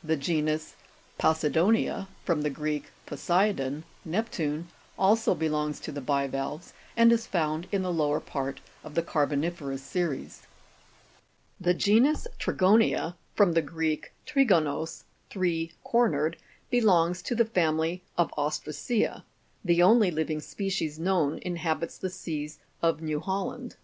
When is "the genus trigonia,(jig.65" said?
12.38-13.16